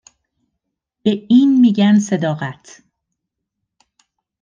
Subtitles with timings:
[1.03, 2.83] به این می گن صداقت